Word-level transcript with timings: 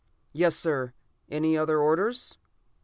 "Yes, 0.33 0.55
sir! 0.55 0.93
Any 1.29 1.55
other 1.55 1.77
orders?" 1.79 2.39